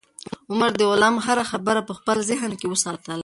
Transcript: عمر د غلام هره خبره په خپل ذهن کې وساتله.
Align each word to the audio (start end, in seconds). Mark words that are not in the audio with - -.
عمر 0.51 0.71
د 0.77 0.81
غلام 0.91 1.15
هره 1.25 1.43
خبره 1.51 1.81
په 1.87 1.93
خپل 1.99 2.17
ذهن 2.29 2.51
کې 2.59 2.67
وساتله. 2.69 3.15